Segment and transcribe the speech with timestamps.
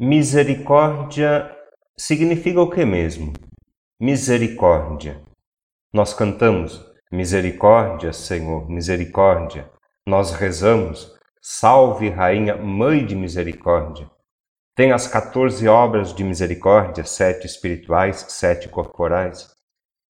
[0.00, 1.50] Misericórdia
[1.98, 3.32] significa o que mesmo?
[4.00, 5.20] Misericórdia.
[5.92, 9.68] Nós cantamos Misericórdia, Senhor, misericórdia.
[10.06, 14.08] Nós rezamos Salve, Rainha, Mãe de Misericórdia.
[14.76, 19.50] Tem as 14 obras de misericórdia, sete espirituais, sete corporais.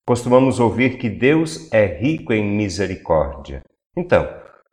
[0.06, 3.62] Costumamos ouvir que Deus é rico em misericórdia.
[3.96, 4.28] Então,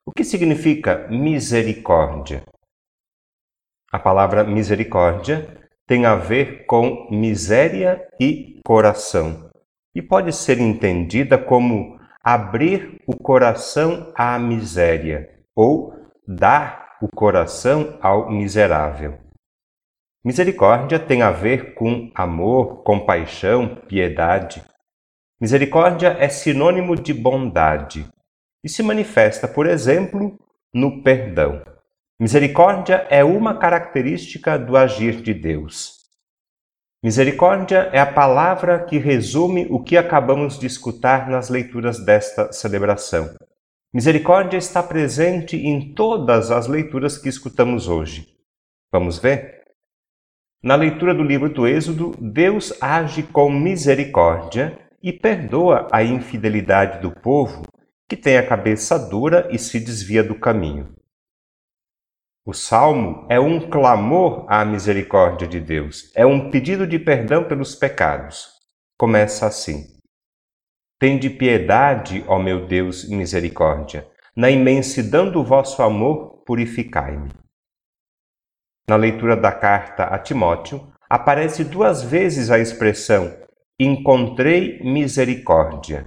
[0.05, 2.44] o que significa misericórdia?
[3.95, 5.48] A palavra misericórdia
[5.88, 9.49] tem a ver com miséria e coração
[9.95, 15.94] e pode ser entendida como abrir o coração à miséria ou
[16.27, 19.17] dar o coração ao miserável.
[20.25, 24.62] Misericórdia tem a ver com amor, compaixão, piedade.
[25.39, 28.05] Misericórdia é sinônimo de bondade
[28.62, 30.38] e se manifesta, por exemplo,
[30.73, 31.75] no perdão.
[32.18, 35.98] Misericórdia é uma característica do agir de Deus.
[37.03, 43.36] Misericórdia é a palavra que resume o que acabamos de escutar nas leituras desta celebração.
[43.94, 48.26] Misericórdia está presente em todas as leituras que escutamos hoje.
[48.94, 49.66] Vamos ver?
[50.64, 57.11] Na leitura do livro do Êxodo, Deus age com misericórdia e perdoa a infidelidade do
[57.11, 57.64] povo
[58.08, 60.95] que tem a cabeça dura e se desvia do caminho.
[62.48, 67.74] O salmo é um clamor à misericórdia de Deus, é um pedido de perdão pelos
[67.74, 68.52] pecados.
[69.00, 69.88] Começa assim:
[71.00, 74.08] Tende piedade, ó meu Deus, misericórdia.
[74.36, 77.32] Na imensidão do vosso amor, purificai-me.
[78.88, 83.36] Na leitura da carta a Timóteo, aparece duas vezes a expressão
[83.80, 86.06] encontrei misericórdia.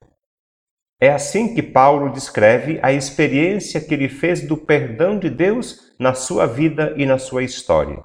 [1.00, 6.12] É assim que Paulo descreve a experiência que ele fez do perdão de Deus na
[6.12, 8.02] sua vida e na sua história.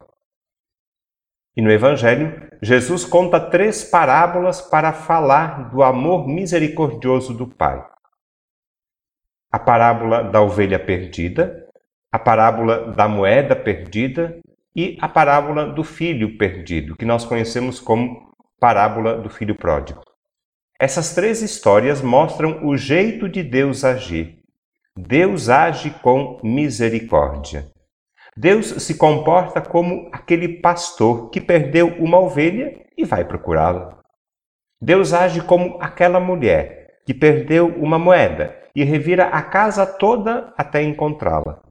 [1.58, 7.84] E no Evangelho, Jesus conta três parábolas para falar do amor misericordioso do Pai.
[9.52, 11.68] A parábola da ovelha perdida,
[12.12, 14.40] a parábola da moeda perdida
[14.76, 20.02] e a parábola do filho perdido, que nós conhecemos como parábola do filho pródigo.
[20.84, 24.40] Essas três histórias mostram o jeito de Deus agir.
[24.98, 27.72] Deus age com misericórdia.
[28.36, 33.98] Deus se comporta como aquele pastor que perdeu uma ovelha e vai procurá-la.
[34.82, 40.84] Deus age como aquela mulher que perdeu uma moeda e revira a casa toda até
[40.84, 41.62] encontrá-la.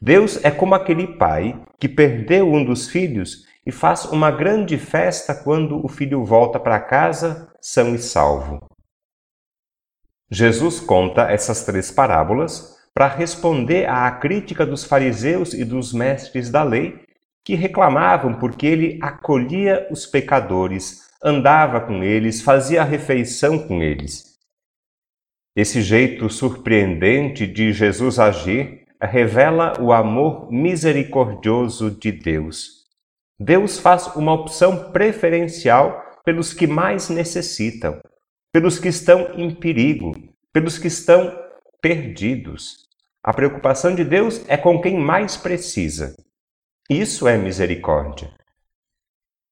[0.00, 5.34] Deus é como aquele pai que perdeu um dos filhos e faz uma grande festa
[5.34, 8.66] quando o filho volta para casa são e salvo.
[10.30, 16.62] Jesus conta essas três parábolas para responder à crítica dos fariseus e dos mestres da
[16.62, 17.00] lei
[17.44, 24.38] que reclamavam porque ele acolhia os pecadores, andava com eles, fazia refeição com eles.
[25.56, 32.79] Esse jeito surpreendente de Jesus agir revela o amor misericordioso de Deus.
[33.42, 37.98] Deus faz uma opção preferencial pelos que mais necessitam,
[38.52, 40.12] pelos que estão em perigo,
[40.52, 41.34] pelos que estão
[41.80, 42.86] perdidos.
[43.24, 46.14] A preocupação de Deus é com quem mais precisa.
[46.90, 48.30] Isso é misericórdia.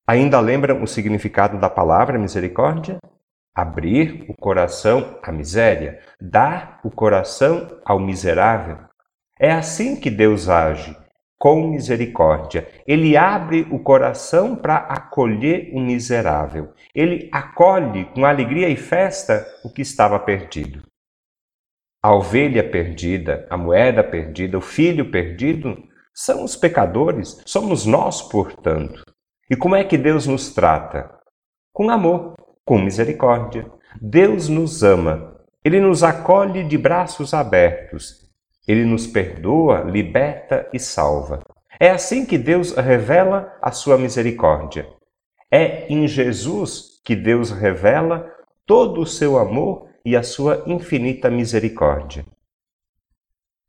[0.06, 2.99] Ainda lembram o significado da palavra misericórdia?
[3.55, 8.78] Abrir o coração à miséria, dar o coração ao miserável.
[9.41, 10.94] É assim que Deus age
[11.38, 12.69] com misericórdia.
[12.87, 16.72] Ele abre o coração para acolher o miserável.
[16.94, 20.82] Ele acolhe com alegria e festa o que estava perdido.
[22.03, 25.76] A ovelha perdida, a moeda perdida, o filho perdido
[26.12, 29.03] são os pecadores, somos nós, portanto.
[29.50, 31.10] E como é que Deus nos trata?
[31.72, 32.34] Com amor,
[32.65, 33.70] com misericórdia.
[34.00, 38.28] Deus nos ama, ele nos acolhe de braços abertos
[38.69, 41.43] ele nos perdoa, liberta e salva.
[41.81, 44.87] É assim que Deus revela a sua misericórdia.
[45.50, 48.31] É em Jesus que Deus revela
[48.67, 52.26] todo o seu amor e a sua infinita misericórdia.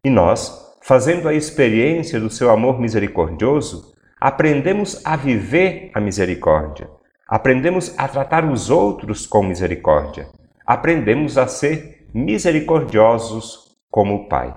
[0.03, 6.89] E nós, fazendo a experiência do seu amor misericordioso, aprendemos a viver a misericórdia,
[7.25, 10.27] aprendemos a tratar os outros com misericórdia,
[10.65, 14.53] aprendemos a ser misericordiosos como o Pai.